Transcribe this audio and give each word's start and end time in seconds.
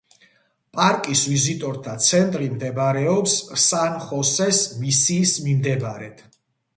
პარკის 0.77 1.19
ვიზიტორთა 1.31 1.91
ცენტრი 2.05 2.47
მდებარეობს 2.53 3.35
სან-ხოსეს 3.65 4.63
მისიის 4.81 5.35
მიმდებარედ. 5.49 6.25